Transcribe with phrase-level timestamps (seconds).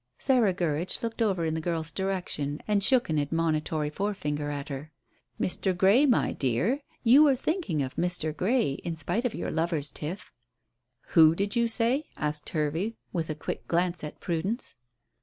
[0.17, 4.91] Sarah Gurridge looked over in the girl's direction and shook an admonitory forefinger at her.
[5.39, 5.77] "Mr.
[5.77, 8.35] Grey, my dear you were thinking of Mr.
[8.35, 10.33] Grey, in spite of your lover's tiff."
[11.09, 14.73] "Who did you say?" asked Hervey, with a quick glance at Prudence.